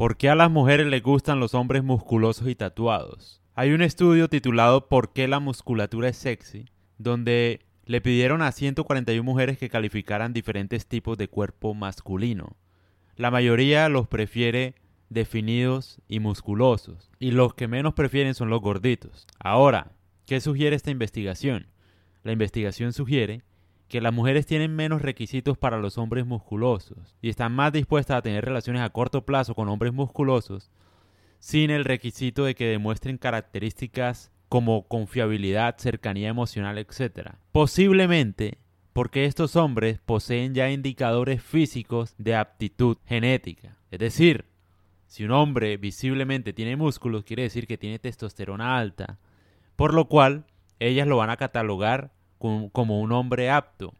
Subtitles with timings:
[0.00, 3.42] ¿Por qué a las mujeres les gustan los hombres musculosos y tatuados?
[3.54, 6.64] Hay un estudio titulado ¿Por qué la musculatura es sexy?
[6.96, 12.56] donde le pidieron a 141 mujeres que calificaran diferentes tipos de cuerpo masculino.
[13.16, 14.74] La mayoría los prefiere
[15.10, 19.26] definidos y musculosos, y los que menos prefieren son los gorditos.
[19.38, 19.92] Ahora,
[20.24, 21.66] ¿qué sugiere esta investigación?
[22.22, 23.42] La investigación sugiere
[23.90, 28.22] que las mujeres tienen menos requisitos para los hombres musculosos y están más dispuestas a
[28.22, 30.70] tener relaciones a corto plazo con hombres musculosos
[31.40, 37.32] sin el requisito de que demuestren características como confiabilidad, cercanía emocional, etc.
[37.50, 38.58] Posiblemente
[38.92, 43.76] porque estos hombres poseen ya indicadores físicos de aptitud genética.
[43.90, 44.44] Es decir,
[45.06, 49.18] si un hombre visiblemente tiene músculos, quiere decir que tiene testosterona alta,
[49.74, 50.44] por lo cual
[50.78, 53.94] ellas lo van a catalogar como un hombre apto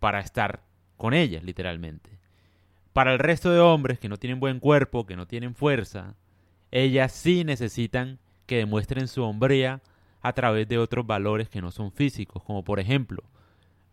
[0.00, 0.62] para estar
[0.96, 2.10] con ellas, literalmente.
[2.92, 6.16] Para el resto de hombres que no tienen buen cuerpo, que no tienen fuerza,
[6.72, 9.80] ellas sí necesitan que demuestren su hombría
[10.20, 13.22] a través de otros valores que no son físicos, como por ejemplo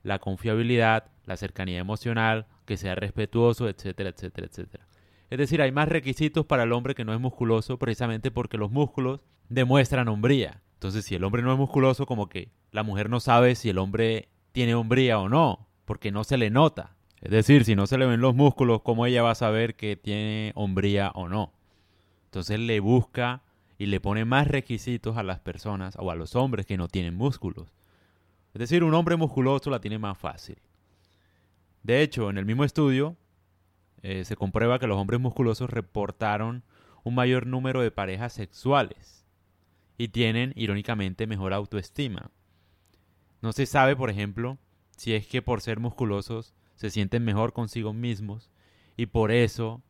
[0.04, 4.88] la confiabilidad, la cercanía emocional, que sea respetuoso, etcétera, etcétera, etcétera.
[5.30, 8.72] Es decir, hay más requisitos para el hombre que no es musculoso precisamente porque los
[8.72, 10.62] músculos demuestran hombría.
[10.78, 13.80] Entonces, si el hombre no es musculoso, como que la mujer no sabe si el
[13.80, 16.96] hombre tiene hombría o no, porque no se le nota.
[17.20, 19.96] Es decir, si no se le ven los músculos, ¿cómo ella va a saber que
[19.96, 21.52] tiene hombría o no?
[22.26, 23.42] Entonces le busca
[23.80, 27.16] y le pone más requisitos a las personas o a los hombres que no tienen
[27.16, 27.74] músculos.
[28.54, 30.60] Es decir, un hombre musculoso la tiene más fácil.
[31.82, 33.16] De hecho, en el mismo estudio
[34.04, 36.64] eh, se comprueba que los hombres musculosos reportaron
[37.04, 39.17] un mayor número de parejas sexuales
[39.98, 42.32] y tienen, irónicamente, mejor autoestima.
[43.42, 44.58] No se sabe, por ejemplo,
[44.96, 48.52] si es que por ser musculosos se sienten mejor consigo mismos
[48.96, 49.82] y por eso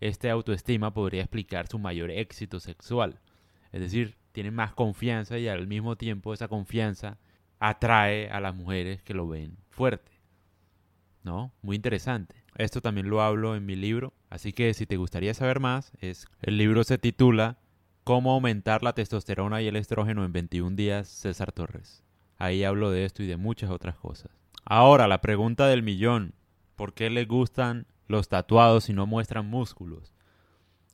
[0.00, 3.20] esta autoestima podría explicar su mayor éxito sexual.
[3.72, 7.18] Es decir, tienen más confianza y al mismo tiempo esa confianza
[7.58, 10.12] atrae a las mujeres que lo ven fuerte.
[11.22, 11.52] ¿No?
[11.62, 12.44] Muy interesante.
[12.56, 16.26] Esto también lo hablo en mi libro, así que si te gustaría saber más, es
[16.40, 17.58] el libro se titula
[18.06, 22.04] Cómo aumentar la testosterona y el estrógeno en 21 días, César Torres.
[22.38, 24.30] Ahí hablo de esto y de muchas otras cosas.
[24.64, 26.32] Ahora, la pregunta del millón.
[26.76, 30.14] ¿Por qué les gustan los tatuados y no muestran músculos?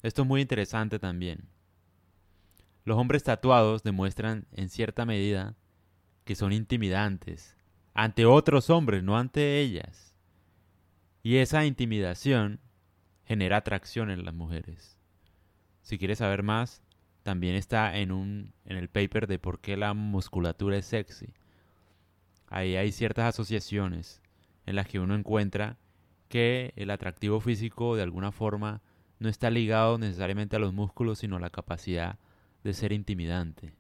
[0.03, 1.51] Esto es muy interesante también.
[2.87, 5.55] Los hombres tatuados demuestran en cierta medida
[6.25, 7.59] que son intimidantes
[7.93, 10.17] ante otros hombres, no ante ellas.
[11.23, 12.59] Y esa intimidación
[13.27, 14.99] genera atracción en las mujeres.
[15.83, 16.81] Si quieres saber más,
[17.23, 21.33] también está en, un, en el paper de por qué la musculatura es sexy.
[22.49, 24.21] Ahí hay ciertas asociaciones
[24.67, 25.79] en las que uno encuentra
[26.29, 28.83] que el atractivo físico de alguna forma
[29.19, 32.19] no está ligado necesariamente a los músculos, sino a la capacidad
[32.65, 33.75] de ser intimidante.